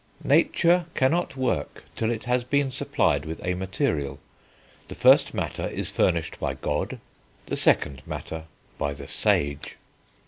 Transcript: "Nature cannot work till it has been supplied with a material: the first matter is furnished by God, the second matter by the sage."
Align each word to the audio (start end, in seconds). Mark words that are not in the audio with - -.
"Nature 0.23 0.87
cannot 0.95 1.37
work 1.37 1.83
till 1.95 2.09
it 2.09 2.23
has 2.23 2.43
been 2.43 2.71
supplied 2.71 3.23
with 3.23 3.39
a 3.45 3.53
material: 3.53 4.17
the 4.87 4.95
first 4.95 5.31
matter 5.35 5.67
is 5.67 5.91
furnished 5.91 6.39
by 6.39 6.55
God, 6.55 6.99
the 7.45 7.55
second 7.55 8.01
matter 8.07 8.45
by 8.79 8.93
the 8.93 9.07
sage." 9.07 9.77